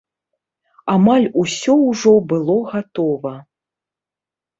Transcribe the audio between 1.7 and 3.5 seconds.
ўжо было гатова.